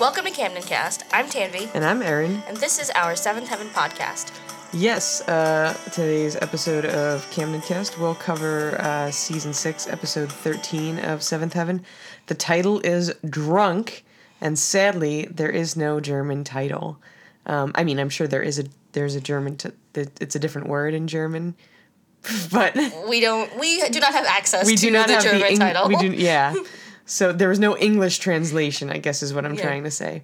[0.00, 1.04] Welcome to Camden Cast.
[1.12, 2.42] I'm Tanvi, And I'm Aaron.
[2.48, 4.32] and this is our Seventh Heaven podcast.
[4.72, 11.22] Yes, uh, today's episode of Camden Cast will cover uh, season six, episode 13 of
[11.22, 11.84] Seventh Heaven.
[12.26, 14.04] The title is Drunk,
[14.40, 16.98] and sadly, there is no German title.
[17.46, 19.56] Um, I mean, I'm sure there is a there's a German.
[19.56, 21.54] T- it's a different word in German,
[22.52, 22.74] but
[23.08, 23.58] We don't.
[23.58, 25.88] We do not have access we to do not the have German the Eng- title.
[25.88, 26.54] We do, yeah.
[27.10, 29.62] So there was no English translation, I guess is what I'm Yeah.
[29.64, 30.22] trying to say.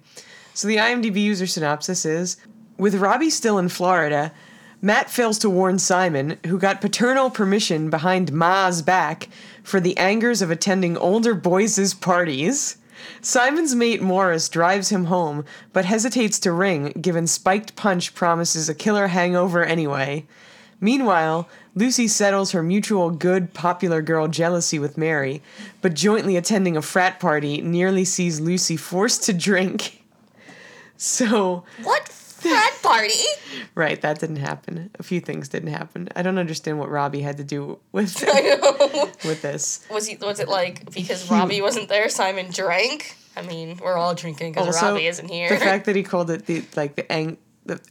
[0.53, 2.37] So the IMDb user synopsis is
[2.77, 4.31] With Robbie still in Florida,
[4.81, 9.27] Matt fails to warn Simon, who got paternal permission behind Ma's back
[9.63, 12.77] for the angers of attending older boys' parties.
[13.19, 18.75] Simon's mate Morris drives him home, but hesitates to ring given Spiked Punch promises a
[18.75, 20.25] killer hangover anyway.
[20.79, 25.41] Meanwhile, Lucy settles her mutual good popular girl jealousy with Mary,
[25.81, 30.03] but jointly attending a frat party nearly sees Lucy forced to drink.
[30.99, 33.13] So, what frat party?
[33.75, 34.89] right, that didn't happen.
[34.97, 36.09] A few things didn't happen.
[36.15, 38.19] I don't understand what Robbie had to do with
[39.23, 39.85] with this.
[39.91, 40.15] Was he?
[40.17, 42.09] Was it like because Robbie wasn't there?
[42.09, 43.15] Simon drank.
[43.35, 45.49] I mean, we're all drinking because Robbie isn't here.
[45.49, 47.37] The fact that he called it the like the ang-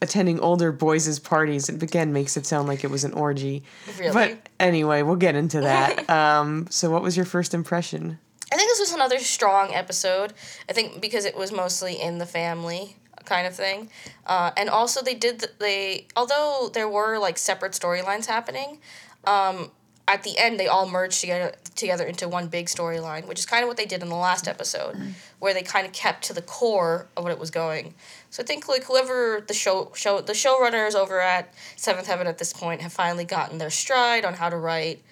[0.01, 3.63] attending older boys' parties it again makes it sound like it was an orgy.
[3.99, 4.13] Really?
[4.13, 6.09] But anyway, we'll get into that.
[6.17, 8.19] um, so what was your first impression?
[8.53, 10.33] I think this was another strong episode.
[10.69, 13.91] I think because it was mostly in the family kind of thing,
[14.27, 18.79] uh, and also they did the, they although there were like separate storylines happening.
[19.25, 19.73] Um,
[20.09, 23.63] at the end, they all merged together together into one big storyline, which is kind
[23.65, 24.97] of what they did in the last episode,
[25.41, 27.95] where they kind of kept to the core of what it was going.
[28.37, 32.37] So I think like whoever the show show the showrunners over at Seventh Heaven at
[32.37, 35.03] this point have finally gotten their stride on how to write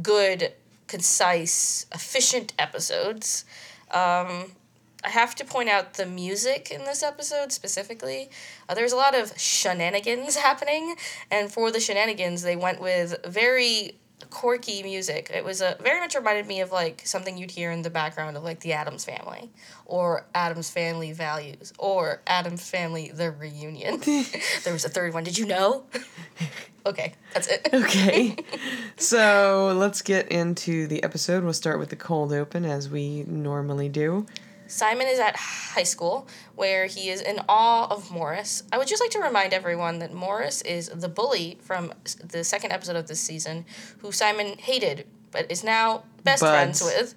[0.00, 0.52] good,
[0.86, 3.44] concise, efficient episodes.
[3.90, 4.52] Um,
[5.02, 8.30] I have to point out the music in this episode specifically.
[8.68, 10.94] Uh, there's a lot of shenanigans happening,
[11.32, 13.96] and for the shenanigans, they went with very
[14.30, 15.30] quirky music.
[15.34, 18.36] It was a very much reminded me of like something you'd hear in the background
[18.36, 19.50] of like the Addams Family,
[19.86, 24.00] or Addams Family Values, or Addams Family The Reunion.
[24.64, 25.24] there was a third one.
[25.24, 25.84] Did you know?
[26.86, 27.68] okay, that's it.
[27.72, 28.36] Okay.
[28.96, 31.44] so let's get into the episode.
[31.44, 34.26] We'll start with the cold open as we normally do.
[34.68, 38.62] Simon is at high school where he is in awe of Morris.
[38.70, 41.92] I would just like to remind everyone that Morris is the bully from
[42.22, 43.64] the second episode of this season,
[43.98, 47.14] who Simon hated but is now best friends with.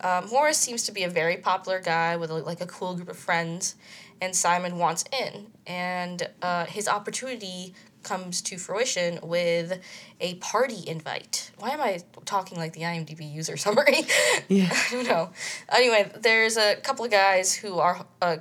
[0.00, 3.16] Um, Morris seems to be a very popular guy with like a cool group of
[3.16, 3.74] friends,
[4.20, 5.48] and Simon wants in.
[5.66, 9.80] And uh, his opportunity comes to fruition with
[10.20, 11.50] a party invite.
[11.58, 14.06] Why am I talking like the IMDb user summary?
[14.48, 14.68] Yeah.
[14.72, 15.30] I don't know.
[15.70, 18.38] Anyway, there's a couple of guys who are uh,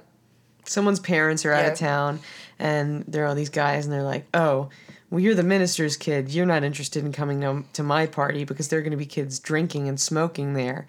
[0.68, 2.20] Someone's parents are out of town,
[2.60, 4.70] and there are all these guys, and they're like, "Oh,
[5.10, 6.30] well, you're the minister's kid.
[6.30, 9.06] You're not interested in coming to, to my party because there are going to be
[9.06, 10.86] kids drinking and smoking there."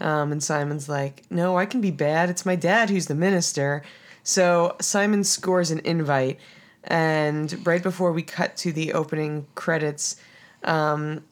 [0.00, 2.30] Um, and Simon's like, "No, I can be bad.
[2.30, 3.82] It's my dad who's the minister."
[4.24, 6.38] So Simon scores an invite,
[6.84, 10.16] and right before we cut to the opening credits,
[10.64, 11.24] um,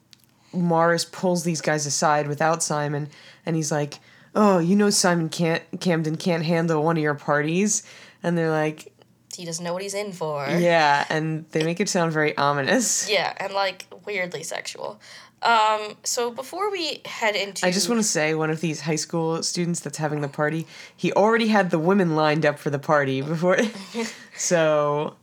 [0.53, 3.09] Morris pulls these guys aside without Simon,
[3.45, 3.99] and he's like,
[4.35, 7.83] "Oh, you know Simon can't Camden can't handle one of your parties,"
[8.23, 8.91] and they're like,
[9.35, 10.45] he doesn't know what he's in for.
[10.49, 13.09] "Yeah," and they make it sound very ominous.
[13.09, 14.99] Yeah, and like weirdly sexual.
[15.43, 18.95] Um, so before we head into, I just want to say, one of these high
[18.95, 22.77] school students that's having the party, he already had the women lined up for the
[22.77, 23.57] party before.
[24.37, 25.15] so,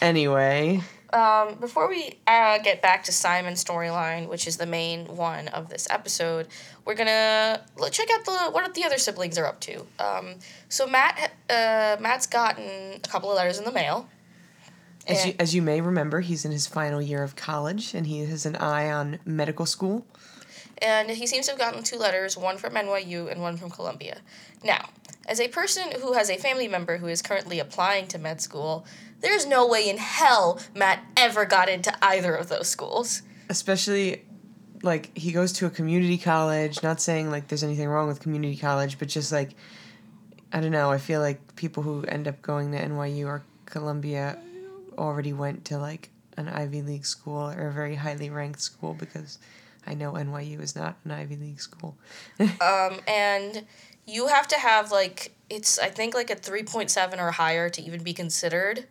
[0.00, 0.80] anyway,
[1.12, 5.68] um, before we uh, get back to Simon's storyline, which is the main one of
[5.68, 6.46] this episode,
[6.84, 9.84] we're gonna check out the what the other siblings are up to.
[9.98, 10.36] Um,
[10.68, 14.08] so Matt, uh, Matt's gotten a couple of letters in the mail.
[15.06, 18.20] as you, as you may remember, he's in his final year of college, and he
[18.26, 20.06] has an eye on medical school.
[20.78, 24.18] and he seems to have gotten two letters, one from NYU and one from Columbia.
[24.62, 24.90] Now,
[25.26, 28.86] as a person who has a family member who is currently applying to med school,
[29.20, 33.22] there's no way in hell Matt ever got into either of those schools.
[33.48, 34.24] especially
[34.82, 38.56] like he goes to a community college not saying like there's anything wrong with community
[38.56, 39.50] college but just like
[40.52, 44.38] i don't know i feel like people who end up going to nyu or columbia
[44.96, 46.08] already went to like
[46.38, 49.38] an ivy league school or a very highly ranked school because
[49.86, 51.94] i know nyu is not an ivy league school
[52.40, 53.66] Um, and
[54.06, 57.68] you have to have like it's I think like a three point seven or higher
[57.68, 58.86] to even be considered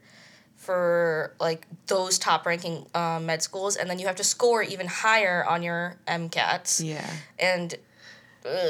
[0.59, 4.85] for like those top ranking um, med schools, and then you have to score even
[4.85, 6.85] higher on your MCATs.
[6.85, 7.09] yeah
[7.39, 7.75] And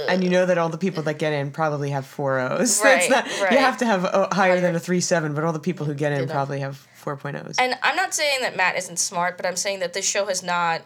[0.08, 2.82] And you know that all the people that get in probably have four O's.
[2.84, 3.52] Right, not, right.
[3.52, 5.94] You have to have a, higher than a three seven, but all the people who
[5.96, 7.56] get in probably have 4.0s.
[7.60, 10.44] And I'm not saying that Matt isn't smart, but I'm saying that this show has
[10.44, 10.82] not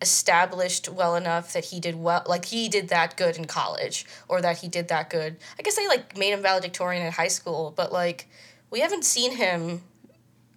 [0.00, 4.40] established well enough that he did well like he did that good in college or
[4.40, 5.36] that he did that good.
[5.58, 8.28] I guess they like made him valedictorian in high school, but like
[8.70, 9.82] we haven't seen him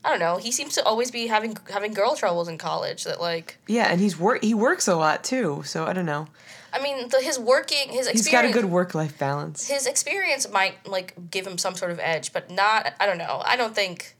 [0.04, 0.38] I don't know.
[0.38, 4.00] He seems to always be having having girl troubles in college that like yeah, and
[4.02, 6.28] he's work he works a lot too, so I don't know.
[6.74, 9.68] I mean, the, his working his experience He's got a good work life balance.
[9.68, 12.94] his experience might like give him some sort of edge, but not.
[13.00, 13.42] I don't know.
[13.46, 14.16] I don't think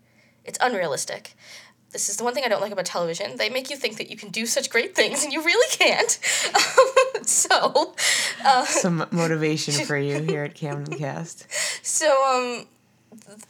[0.46, 1.36] it's unrealistic.
[1.92, 3.36] This is the one thing I don't like about television.
[3.36, 6.10] They make you think that you can do such great things, and you really can't.
[7.28, 7.96] so,
[8.46, 11.48] uh, Some motivation for you here at Camden Cast.
[11.86, 12.66] so um,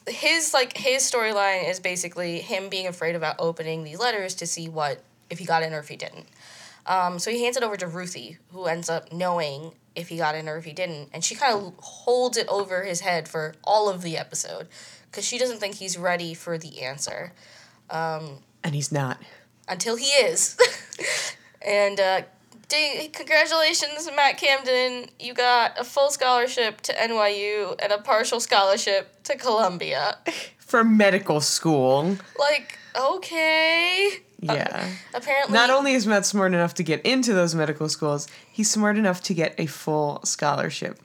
[0.07, 4.67] his like his storyline is basically him being afraid about opening these letters to see
[4.69, 6.25] what if he got in or if he didn't.
[6.85, 10.35] Um, so he hands it over to Ruthie, who ends up knowing if he got
[10.35, 13.53] in or if he didn't, and she kind of holds it over his head for
[13.63, 14.67] all of the episode
[15.09, 17.33] because she doesn't think he's ready for the answer
[18.63, 19.19] And he's not.
[19.67, 20.57] until he is.
[21.61, 22.21] and uh,
[23.13, 25.09] congratulations, Matt Camden!
[25.19, 30.18] You got a full scholarship to NYU and a partial scholarship to Columbia.
[30.57, 32.18] For medical school.
[32.39, 34.09] Like, okay.
[34.39, 34.89] Yeah.
[35.13, 38.97] Apparently, Not only is Matt smart enough to get into those medical schools, he's smart
[38.97, 41.00] enough to get a full scholarship.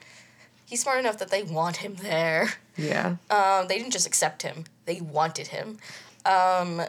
[0.66, 2.54] he's smart enough that they want him there.
[2.76, 3.16] Yeah.
[3.30, 5.78] Um, they didn't just accept him; they wanted him.
[6.24, 6.82] Um,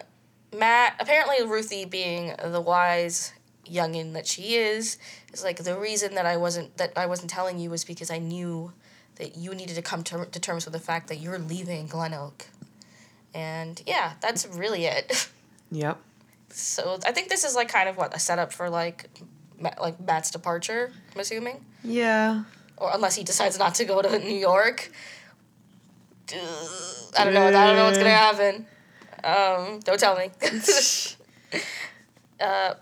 [0.56, 3.34] Matt, apparently, Ruthie, being the wise
[3.72, 4.98] youngin that she is,
[5.34, 8.18] is like the reason that I wasn't that I wasn't telling you was because I
[8.20, 8.72] knew
[9.16, 12.14] that you needed to come to, to terms with the fact that you're leaving Glen
[12.14, 12.46] Oak.
[13.34, 15.30] And yeah, that's really it.
[15.70, 15.98] Yep.
[16.50, 19.10] So I think this is like kind of what a setup for like,
[19.60, 20.94] like Matt's departure.
[21.14, 22.44] I'm assuming, Yeah.
[22.78, 24.90] or unless he decides not to go to New York.
[26.32, 27.48] I don't know.
[27.48, 28.66] I don't know what's gonna happen.
[29.24, 30.30] Um, don't tell me.
[32.40, 32.74] uh,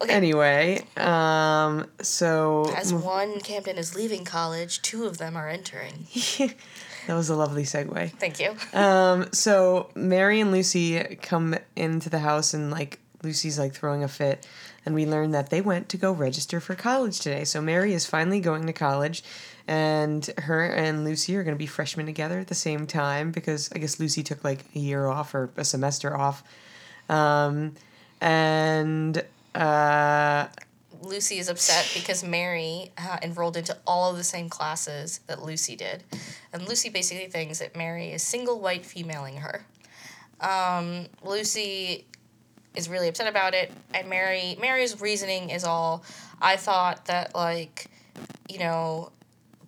[0.00, 0.12] okay.
[0.12, 6.06] Anyway, um, so As one Camden is leaving college, two of them are entering.
[6.38, 8.10] that was a lovely segue.
[8.12, 8.54] Thank you.
[8.72, 14.08] Um, so Mary and Lucy come into the house and like Lucy's like throwing a
[14.08, 14.46] fit,
[14.86, 17.44] and we learn that they went to go register for college today.
[17.44, 19.24] So Mary is finally going to college,
[19.66, 23.70] and her and Lucy are going to be freshmen together at the same time because
[23.74, 26.44] I guess Lucy took like a year off or a semester off,
[27.08, 27.74] um,
[28.20, 29.24] and
[29.58, 30.48] uh,
[31.02, 35.76] Lucy is upset because Mary uh, enrolled into all of the same classes that Lucy
[35.76, 36.04] did.
[36.52, 39.64] And Lucy basically thinks that Mary is single white femaling her.
[40.40, 42.06] Um, Lucy
[42.74, 46.04] is really upset about it, and Mary Mary's reasoning is all
[46.40, 47.90] I thought that like,
[48.48, 49.10] you know,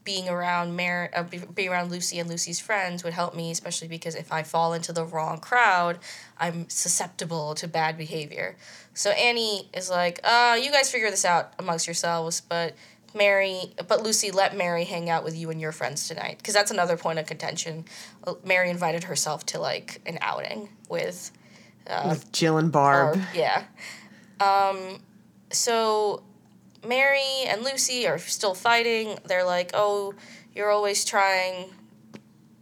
[0.05, 1.25] being around Mary, uh,
[1.55, 4.93] being around Lucy and Lucy's friends would help me, especially because if I fall into
[4.93, 5.99] the wrong crowd,
[6.39, 8.57] I'm susceptible to bad behavior.
[8.95, 12.75] So Annie is like, uh, you guys figure this out amongst yourselves, but
[13.15, 16.71] Mary, but Lucy, let Mary hang out with you and your friends tonight, because that's
[16.71, 17.85] another point of contention.
[18.25, 21.33] Uh, Mary invited herself to like an outing with
[22.07, 23.17] with Jill and Barb.
[23.17, 23.65] Barb, yeah.
[24.41, 25.03] Um,
[25.51, 26.23] so
[26.87, 29.19] Mary and Lucy are still fighting.
[29.25, 30.15] They're like, oh,
[30.55, 31.71] you're always trying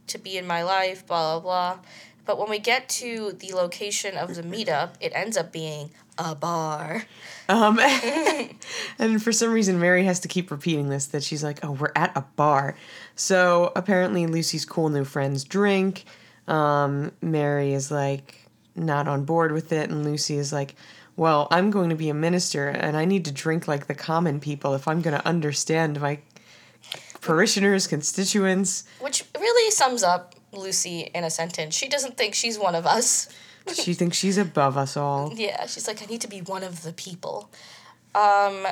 [0.09, 1.85] to be in my life, blah, blah, blah.
[2.25, 6.35] But when we get to the location of the meetup, it ends up being a
[6.35, 7.04] bar.
[7.49, 7.78] Um,
[8.99, 11.92] and for some reason, Mary has to keep repeating this that she's like, oh, we're
[11.97, 12.76] at a bar.
[13.16, 16.04] So apparently, Lucy's cool new friends drink.
[16.47, 20.75] Um, Mary is like not on board with it, and Lucy is like,
[21.18, 24.38] well, I'm going to be a minister, and I need to drink like the common
[24.38, 26.20] people if I'm going to understand my
[27.20, 28.84] parishioners, constituents.
[29.00, 31.75] Which really sums up Lucy in a sentence.
[31.75, 33.28] She doesn't think she's one of us.
[33.75, 35.34] She thinks she's above us all.
[35.37, 37.50] Yeah, she's like, I need to be one of the people.
[38.14, 38.66] Um,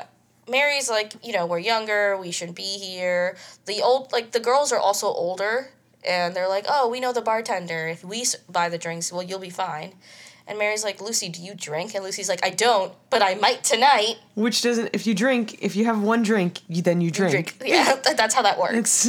[0.49, 3.37] Mary's like, you know, we're younger, we shouldn't be here.
[3.67, 5.69] The old, like, the girls are also older,
[6.03, 7.89] and they're like, oh, we know the bartender.
[7.89, 9.93] If we buy the drinks, well, you'll be fine.
[10.49, 11.95] And Mary's like, Lucy, do you drink?
[11.95, 14.17] And Lucy's like, I don't, but I might tonight.
[14.35, 17.33] Which doesn't, if you drink, if you have one drink, you, then you drink.
[17.33, 17.57] Drink.
[17.65, 19.09] Yeah, that's how that works.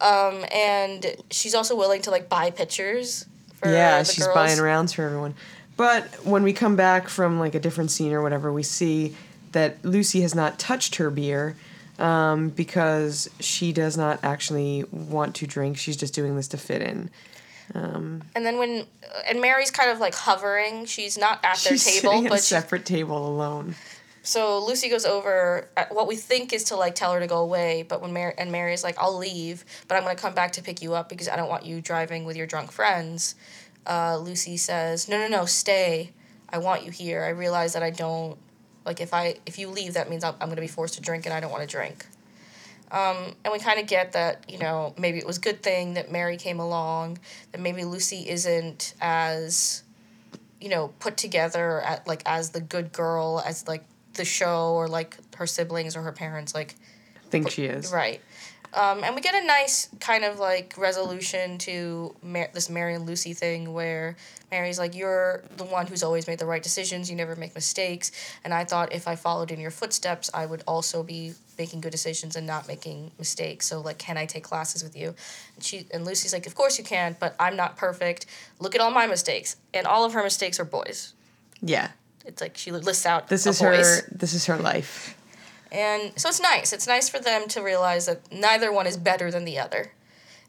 [0.00, 4.34] Um, and she's also willing to, like, buy pictures for yeah, she's girls.
[4.34, 5.34] buying rounds for everyone.
[5.76, 9.14] But when we come back from like a different scene or whatever, we see
[9.52, 11.56] that Lucy has not touched her beer
[11.98, 15.76] um, because she does not actually want to drink.
[15.76, 17.10] She's just doing this to fit in.
[17.74, 18.86] And then when,
[19.28, 20.86] and Mary's kind of, like, hovering.
[20.86, 23.74] She's not at their She's table, at but a she, separate table alone.
[24.22, 27.38] so Lucy goes over at what we think is to like tell her to go
[27.38, 30.62] away, but when Mary and Mary's like, "I'll leave, but I'm gonna come back to
[30.62, 33.34] pick you up because I don't want you driving with your drunk friends."
[33.86, 36.10] Uh, Lucy says, "No, no, no, stay.
[36.48, 37.22] I want you here.
[37.22, 38.36] I realize that I don't
[38.84, 41.24] like if I if you leave, that means I'm, I'm gonna be forced to drink,
[41.26, 42.06] and I don't want to drink."
[42.90, 45.94] Um, and we kind of get that you know maybe it was a good thing
[45.94, 47.18] that Mary came along,
[47.52, 49.82] that maybe Lucy isn't as
[50.60, 54.88] you know put together at like as the good girl as like the show or
[54.88, 56.74] like her siblings or her parents like
[57.30, 57.92] think she is.
[57.92, 58.20] right
[58.76, 63.06] um, and we get a nice kind of like resolution to Mar- this Mary and
[63.06, 64.16] Lucy thing where
[64.50, 68.12] Mary's like, You're the one who's always made the right decisions, you never make mistakes.
[68.44, 71.90] And I thought if I followed in your footsteps, I would also be making good
[71.92, 73.66] decisions and not making mistakes.
[73.66, 75.14] So, like, can I take classes with you?
[75.56, 78.26] And, she, and Lucy's like, Of course you can, but I'm not perfect.
[78.60, 79.56] Look at all my mistakes.
[79.74, 81.14] And all of her mistakes are boys.
[81.62, 81.90] Yeah.
[82.24, 84.00] It's like she lists out This is boys.
[84.02, 85.16] her this is her life.
[85.72, 86.72] And so it's nice.
[86.72, 89.92] It's nice for them to realize that neither one is better than the other.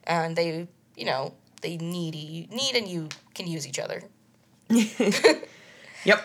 [0.04, 4.04] And they, you know, they need you need and you can use each other.
[6.06, 6.22] Yep.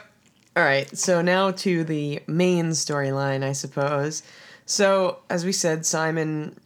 [0.56, 0.96] All right.
[0.96, 4.22] So now to the main storyline, I suppose.
[4.64, 6.56] So, as we said, Simon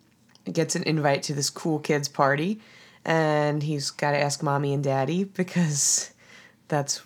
[0.53, 2.61] gets an invite to this cool kids party
[3.07, 6.13] and he's got to ask mommy and daddy because
[6.69, 7.06] that's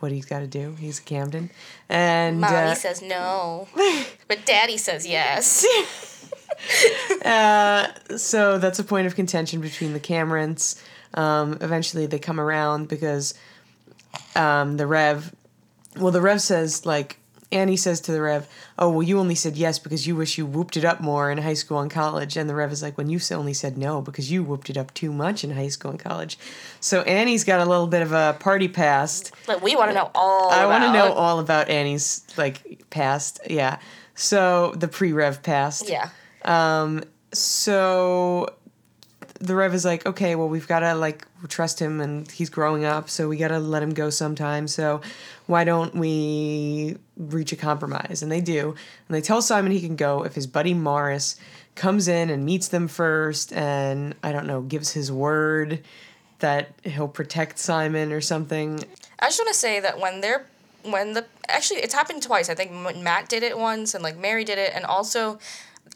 [0.00, 0.74] what he's got to do.
[0.78, 1.50] He's a Camden.
[1.88, 3.68] And Mommy uh, says no,
[4.28, 5.64] but Daddy says yes.
[7.24, 10.80] uh, so that's a point of contention between the Camdens.
[11.14, 13.34] Um, eventually, they come around because
[14.34, 15.34] um, the Rev,
[15.96, 17.19] well, the Rev says like
[17.52, 20.46] Annie says to the Rev, "Oh, well, you only said yes because you wish you
[20.46, 23.08] whooped it up more in high school and college." And the Rev is like, "When
[23.08, 26.00] you only said no because you whooped it up too much in high school and
[26.00, 26.38] college."
[26.80, 29.32] So Annie's got a little bit of a party past.
[29.48, 30.50] Like we want to know all.
[30.50, 33.40] I want to know all about Annie's like past.
[33.48, 33.78] Yeah.
[34.14, 35.88] So the pre-Rev past.
[35.88, 36.10] Yeah.
[36.44, 37.02] Um,
[37.32, 38.54] so
[39.40, 42.84] the Rev is like, okay, well, we've got to like trust him and he's growing
[42.84, 44.68] up, so we got to let him go sometime.
[44.68, 45.00] So
[45.46, 48.22] why don't we reach a compromise?
[48.22, 48.68] And they do.
[49.08, 51.36] And they tell Simon he can go if his buddy Morris
[51.74, 55.82] comes in and meets them first and, I don't know, gives his word
[56.40, 58.84] that he'll protect Simon or something.
[59.18, 60.46] I just want to say that when they're
[60.82, 62.48] when the actually it's happened twice.
[62.48, 65.38] I think Matt did it once and like Mary did it and also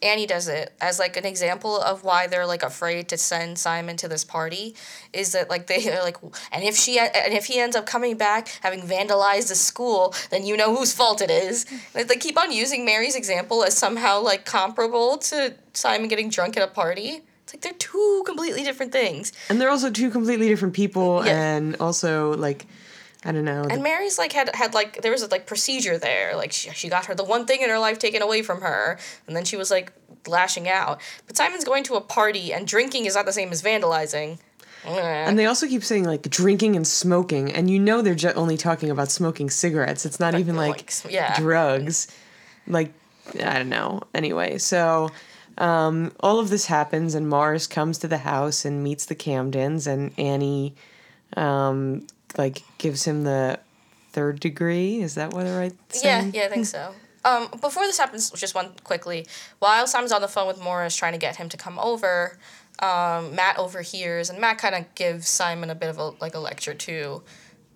[0.03, 3.97] Annie does it as like an example of why they're like afraid to send Simon
[3.99, 4.75] to this party
[5.13, 6.17] is that like they are like
[6.53, 10.45] and if she and if he ends up coming back having vandalized the school then
[10.45, 11.65] you know whose fault it is.
[11.95, 16.57] Like, they keep on using Mary's example as somehow like comparable to Simon getting drunk
[16.57, 17.23] at a party.
[17.45, 19.33] It's like they're two completely different things.
[19.49, 21.57] And they're also two completely different people Yeah.
[21.57, 22.67] and also like,
[23.25, 23.65] I don't know.
[23.69, 26.37] And Mary's like had had like there was a like procedure there.
[26.37, 28.99] Like she, she got her the one thing in her life taken away from her,
[29.27, 29.93] and then she was like
[30.27, 31.01] lashing out.
[31.27, 34.39] But Simon's going to a party, and drinking is not the same as vandalizing.
[34.87, 38.57] And they also keep saying like drinking and smoking, and you know they're ju- only
[38.57, 40.05] talking about smoking cigarettes.
[40.05, 41.39] It's not even like, like, yeah.
[41.39, 42.09] drugs.
[42.67, 42.93] Like
[43.43, 44.03] I don't know.
[44.13, 45.11] Anyway, so
[45.57, 49.87] um, all of this happens, and Morris comes to the house and meets the Camdens,
[49.87, 50.75] and Annie
[51.37, 53.59] um, like gives him the
[54.13, 55.01] third degree.
[55.01, 55.75] Is that what the right?
[56.03, 56.35] Yeah, saying?
[56.35, 56.95] yeah, I think so.
[57.25, 59.27] Um, before this happens, just one quickly.
[59.59, 62.39] While Simon's on the phone with Morris trying to get him to come over,
[62.81, 66.39] um, Matt overhears, and Matt kind of gives Simon a bit of a like a
[66.39, 67.23] lecture too.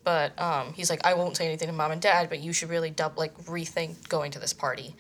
[0.05, 2.71] But um, he's like, I won't say anything to mom and dad, but you should
[2.71, 4.95] really dub like rethink going to this party.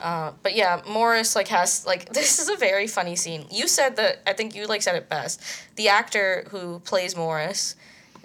[0.00, 3.46] Uh, but yeah, Morris like has like this is a very funny scene.
[3.50, 5.42] You said that I think you like said it best.
[5.76, 7.76] The actor who plays Morris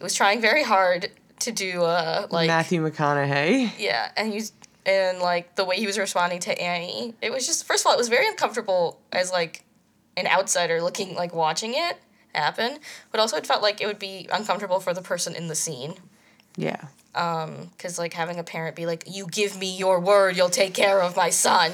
[0.03, 3.71] was trying very hard to do uh like Matthew McConaughey.
[3.77, 4.51] yeah, and he's
[4.85, 7.93] and like the way he was responding to Annie, it was just first of all,
[7.93, 9.63] it was very uncomfortable as like
[10.17, 11.97] an outsider looking like watching it
[12.35, 12.77] happen,
[13.11, 15.95] but also it felt like it would be uncomfortable for the person in the scene
[16.57, 16.77] Yeah.
[17.13, 21.01] because like having a parent be like, "You give me your word, you'll take care
[21.01, 21.71] of my son."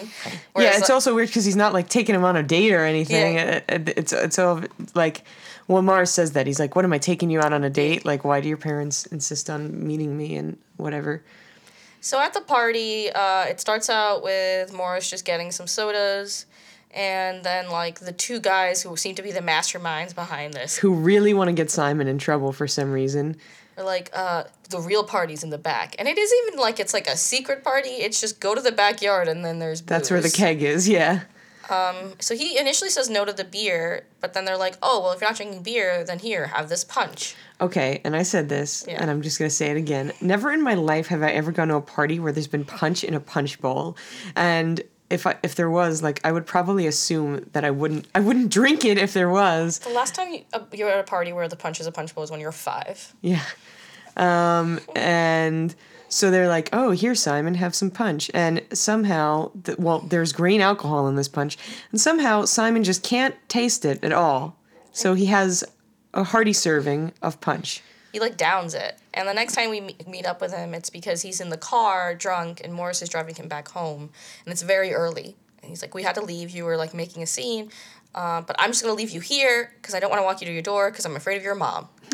[0.58, 2.84] yeah, it's like- also weird because he's not like taking him on a date or
[2.86, 3.36] anything.
[3.36, 3.42] Yeah.
[3.56, 4.62] It- it- it's it's all
[4.94, 5.24] like
[5.68, 8.06] when Morris says that he's like, "What am I taking you out on a date?
[8.06, 11.24] Like, why do your parents insist on meeting me and whatever?"
[12.02, 16.46] So at the party, uh, it starts out with Morris just getting some sodas,
[16.92, 20.94] and then like the two guys who seem to be the masterminds behind this Who
[20.94, 23.38] really want to get Simon in trouble for some reason?
[23.78, 26.94] are like, uh, the real party's in the back, and it is even like it's
[26.94, 27.90] like a secret party.
[27.90, 30.88] It's just go to the backyard and then there's That's where the keg is.
[30.88, 31.22] Yeah.
[31.70, 35.12] Um, so he initially says no to the beer, but then they're like, "Oh, well,
[35.12, 38.86] if you're not drinking beer, then here, have this punch." Okay, and I said this,
[38.88, 38.98] Yeah.
[39.02, 40.12] and I'm just gonna say it again.
[40.22, 43.04] Never in my life have I ever gone to a party where there's been punch
[43.04, 43.96] in a punch bowl,
[44.36, 48.20] and if I if there was, like, I would probably assume that I wouldn't I
[48.20, 49.80] wouldn't drink it if there was.
[49.80, 51.92] The last time you, uh, you were at a party where the punch is a
[51.92, 53.14] punch bowl was when you were five.
[53.22, 53.44] Yeah.
[54.18, 55.76] Um, and
[56.10, 60.62] so they're like, "Oh, here, Simon, have some punch." And somehow, th- well, there's grain
[60.62, 61.58] alcohol in this punch,
[61.92, 64.58] and somehow Simon just can't taste it at all.
[64.92, 65.64] So he has
[66.14, 67.84] a hearty serving of punch.
[68.14, 70.90] He like downs it, and the next time we meet, meet up with him, it's
[70.90, 74.10] because he's in the car drunk, and Morris is driving him back home,
[74.46, 75.36] and it's very early.
[75.62, 76.52] And he's like, "We had to leave.
[76.52, 77.72] You were like making a scene."
[78.14, 80.48] Uh, but I'm just gonna leave you here because I don't want to walk you
[80.48, 81.90] to your door because I'm afraid of your mom.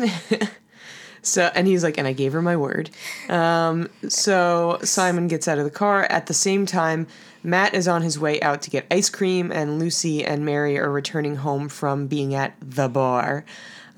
[1.22, 2.90] So, and he's like, and I gave her my word.
[3.28, 6.04] Um, so Simon gets out of the car.
[6.04, 7.06] At the same time,
[7.44, 10.90] Matt is on his way out to get ice cream, and Lucy and Mary are
[10.90, 13.44] returning home from being at the bar.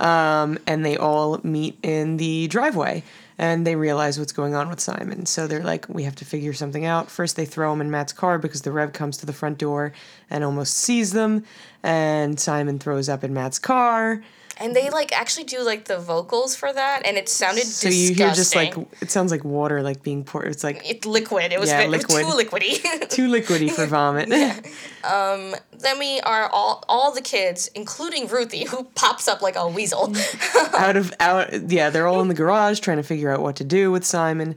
[0.01, 3.05] Um, and they all meet in the driveway
[3.39, 5.27] and they realize what's going on with Simon.
[5.27, 7.11] So they're like, we have to figure something out.
[7.11, 9.93] First, they throw him in Matt's car because the Rev comes to the front door
[10.31, 11.45] and almost sees them.
[11.83, 14.23] And Simon throws up in Matt's car.
[14.61, 18.01] And they like actually do like the vocals for that, and it sounded So disgusting.
[18.01, 20.47] you hear just like it sounds like water like being poured.
[20.47, 21.53] It's like it's liquid.
[21.53, 23.09] It was, Yeah, ve- it was too liquidy.
[23.11, 24.29] too liquidy for vomit.
[25.03, 30.15] then we are all all the kids, including Ruthie, who pops up like a weasel.
[30.77, 33.65] out of out yeah, they're all in the garage trying to figure out what to
[33.65, 34.57] do with Simon.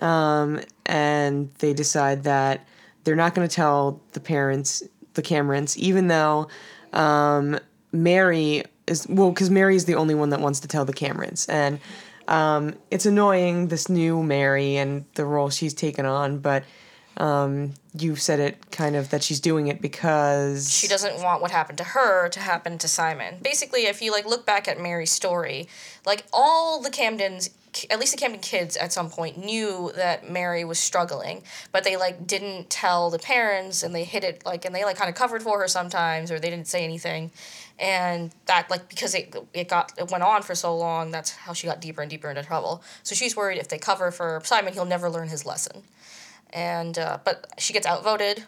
[0.00, 2.66] Um, and they decide that
[3.04, 4.82] they're not going to tell the parents,
[5.14, 6.48] the Camdens, even though
[6.92, 7.58] um,
[7.92, 11.46] Mary is well, because Mary is the only one that wants to tell the Camdens,
[11.48, 11.80] and
[12.28, 16.64] um, it's annoying this new Mary and the role she's taken on, but.
[17.16, 21.52] Um, you said it kind of that she's doing it because she doesn't want what
[21.52, 23.36] happened to her to happen to Simon.
[23.40, 25.68] Basically, if you like look back at Mary's story,
[26.04, 27.50] like all the Camdens,
[27.88, 31.96] at least the Camden kids at some point knew that Mary was struggling, but they
[31.96, 35.14] like didn't tell the parents and they hid it like and they like kind of
[35.14, 37.30] covered for her sometimes or they didn't say anything.
[37.78, 41.52] And that like because it it got it went on for so long, that's how
[41.52, 42.82] she got deeper and deeper into trouble.
[43.02, 45.82] So she's worried if they cover for Simon, he'll never learn his lesson.
[46.50, 48.44] And uh, but she gets outvoted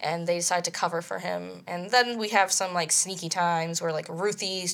[0.00, 1.62] and they decide to cover for him.
[1.66, 4.66] And then we have some like sneaky times where like Ruthie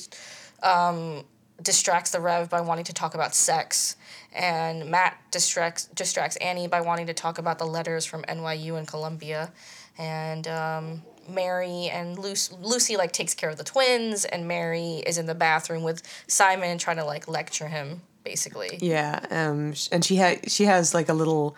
[0.63, 1.23] um,
[1.61, 3.95] distracts the Rev by wanting to talk about sex,
[4.33, 8.87] and Matt distracts distracts Annie by wanting to talk about the letters from NYU and
[8.87, 9.51] Columbia,
[9.97, 11.01] and um,
[11.33, 15.35] Mary and Lucy, Lucy like takes care of the twins, and Mary is in the
[15.35, 18.77] bathroom with Simon trying to like lecture him basically.
[18.81, 21.55] Yeah, um, and she had she has like a little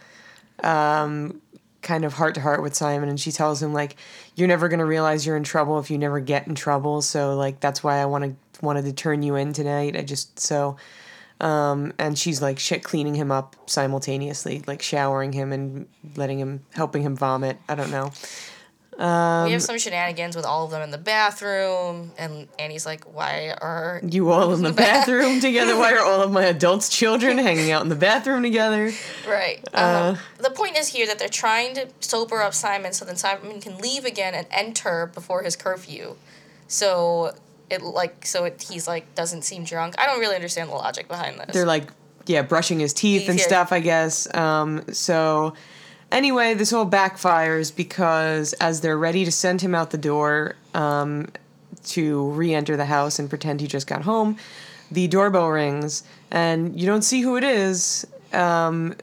[0.64, 1.42] um,
[1.82, 3.96] kind of heart to heart with Simon, and she tells him like,
[4.36, 7.02] "You're never gonna realize you're in trouble if you never get in trouble.
[7.02, 9.96] So like that's why I want to wanted to turn you in tonight.
[9.96, 10.78] I just so."
[11.42, 16.62] Um, and she's like shit cleaning him up simultaneously, like showering him and letting him,
[16.74, 17.58] helping him vomit.
[17.68, 18.12] I don't know.
[18.98, 23.04] We Um, have some shenanigans with all of them in the bathroom, and Annie's like,
[23.14, 25.76] "Why are You all in the bathroom together?
[25.78, 28.92] Why are all of my adults' children hanging out in the bathroom together?
[29.28, 29.60] Right.
[29.74, 33.60] Um, the point is here that they're trying to sober up Simon so then Simon
[33.62, 36.16] can leave again and enter before his curfew.
[36.68, 37.34] So
[37.70, 39.96] it like so it, he's like doesn't seem drunk.
[39.98, 41.54] I don't really understand the logic behind this.
[41.54, 41.90] they're like
[42.26, 43.46] yeah brushing his teeth and Yeah.
[43.46, 45.54] stuff i guess um, so
[46.14, 51.28] anyway this all backfires because as they're ready to send him out the door um,
[51.84, 54.38] to re-enter the house and pretend he just got home
[54.92, 58.96] the doorbell rings and you don't see who it is um,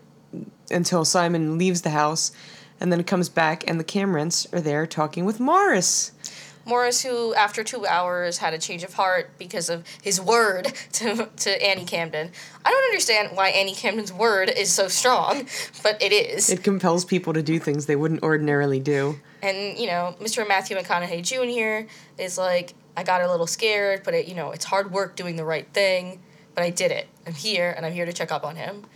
[0.71, 2.33] until simon leaves the house
[2.79, 6.13] and then it comes back and the camdens are there talking with morris
[6.71, 11.29] Morris, who after two hours had a change of heart because of his word to,
[11.37, 12.31] to Annie Camden.
[12.65, 15.49] I don't understand why Annie Camden's word is so strong,
[15.83, 16.49] but it is.
[16.49, 20.47] it compels people to do things they wouldn't ordinarily do And you know, Mr.
[20.47, 21.91] Matthew McConaughey Jr.
[22.23, 25.35] is like, I got a little scared, but it, you know, it's hard work doing
[25.35, 26.23] the right thing,
[26.55, 27.09] but I did it.
[27.27, 28.87] I'm here, and I'm here to check up on him.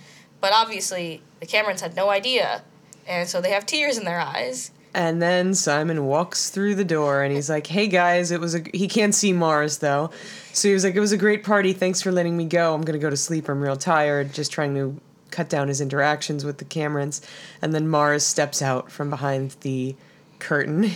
[0.41, 2.63] But obviously, the Camdens had no idea,
[3.07, 4.71] and so they have tears in their eyes.
[4.95, 8.63] And then Simon walks through the door and he's like, "Hey guys, it was a
[8.73, 10.11] he can't see Morris though."
[10.53, 11.73] So he was like, "It was a great party.
[11.73, 12.75] Thanks for letting me go.
[12.75, 13.49] I'm going to go to sleep.
[13.49, 17.21] I'm real tired." Just trying to cut down his interactions with the Camdens.
[17.61, 19.97] And then Morris steps out from behind the
[20.39, 20.93] curtain.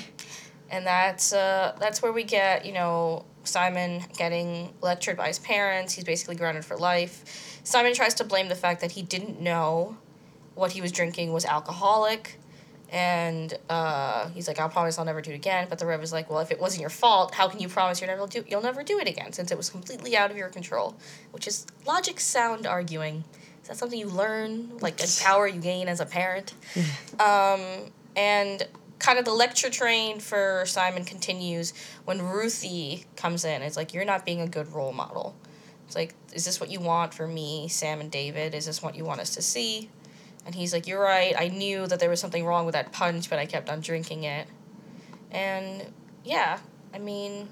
[0.70, 5.94] and that's uh, that's where we get you know Simon getting lectured by his parents.
[5.94, 7.60] He's basically grounded for life.
[7.64, 9.96] Simon tries to blame the fact that he didn't know
[10.54, 12.38] what he was drinking was alcoholic,
[12.90, 15.66] And uh, he's like, I'll promise I'll never do it again.
[15.68, 18.00] But the Rev is like, well, if it wasn't your fault, how can you promise
[18.00, 20.48] you'll never do you'll never do it again since it was completely out of your
[20.48, 20.96] control?
[21.32, 23.24] Which is logic sound arguing.
[23.62, 26.54] Is that something you learn, like a power you gain as a parent?
[27.20, 28.66] um, and
[28.98, 31.72] kind of the lecture train for Simon continues
[32.04, 33.62] when Ruthie comes in.
[33.62, 35.36] It's like, you're not being a good role model.
[35.86, 38.54] It's like, is this what you want for me, Sam and David?
[38.54, 39.88] Is this what you want us to see?
[40.48, 41.34] And he's like, You're right.
[41.38, 44.24] I knew that there was something wrong with that punch, but I kept on drinking
[44.24, 44.46] it.
[45.30, 45.92] And
[46.24, 46.60] yeah,
[46.94, 47.50] I mean,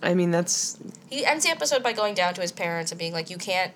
[0.00, 0.78] I mean, that's
[1.10, 3.72] he ends the episode by going down to his parents and being like, You can't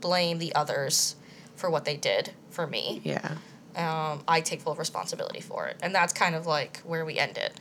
[0.00, 1.16] blame the others
[1.56, 3.02] for what they did for me.
[3.04, 3.36] yeah.
[3.76, 5.76] Um, I take full responsibility for it.
[5.82, 7.60] And that's kind of like where we end it,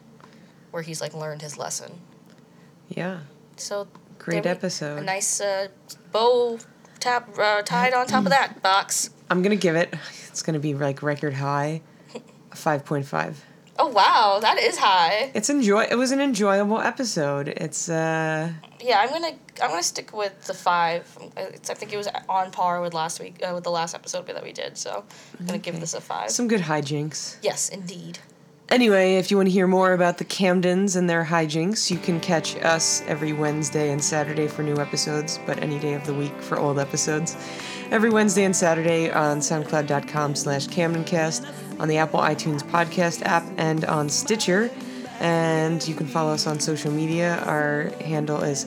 [0.71, 1.99] where he's like learned his lesson.
[2.87, 3.19] Yeah.
[3.57, 4.99] So Great episode.
[4.99, 5.67] A nice uh,
[6.13, 6.59] bow
[7.01, 9.09] tap uh, tied on top of that box.
[9.29, 9.93] I'm gonna give it.
[10.27, 11.81] It's gonna be like record high,
[12.53, 13.43] five point five.
[13.77, 15.31] Oh wow, that is high.
[15.33, 15.83] It's enjoy.
[15.83, 17.47] It was an enjoyable episode.
[17.49, 18.51] It's uh.
[18.81, 21.17] Yeah, I'm gonna I'm gonna stick with the five.
[21.37, 24.27] It's, I think it was on par with last week uh, with the last episode
[24.27, 24.77] that we did.
[24.77, 25.03] So
[25.39, 26.29] I'm gonna give this a five.
[26.31, 27.37] Some good hijinks.
[27.41, 28.19] yes, indeed.
[28.69, 32.19] Anyway, if you want to hear more about the Camdens and their hijinks, you can
[32.19, 36.35] catch us every Wednesday and Saturday for new episodes, but any day of the week
[36.41, 37.37] for old episodes.
[37.91, 43.85] Every Wednesday and Saturday on SoundCloud.com slash CamdenCast, on the Apple iTunes podcast app, and
[43.85, 44.69] on Stitcher.
[45.19, 47.41] And you can follow us on social media.
[47.45, 48.65] Our handle is,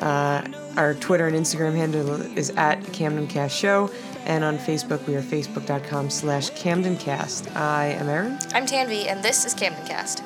[0.00, 3.90] uh, our Twitter and Instagram handle is at CamdenCast Show.
[4.26, 7.56] And on Facebook, we are facebook.com slash CamdenCast.
[7.56, 8.38] I am Aaron.
[8.52, 10.22] I'm Tanvi, and this is Camden Cast.